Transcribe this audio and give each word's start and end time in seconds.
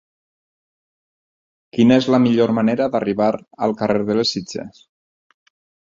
Quina 1.77 1.99
és 2.01 2.09
la 2.15 2.21
millor 2.25 2.55
manera 2.61 2.89
d'arribar 2.95 3.31
al 3.67 3.79
carrer 3.83 4.03
de 4.11 4.19
les 4.21 4.37
Sitges? 4.37 4.85